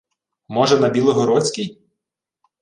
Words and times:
—Може, 0.49 0.79
на 0.79 0.89
білогородській? 0.89 1.77